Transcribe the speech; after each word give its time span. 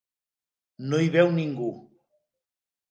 No 0.93 1.03
hi 1.05 1.13
veu 1.17 1.31
ningú. 1.37 1.71